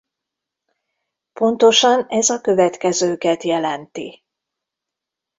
Pontosan 1.33 2.05
ez 2.09 2.29
a 2.29 2.41
következőket 2.41 3.43
jelenti. 3.43 4.23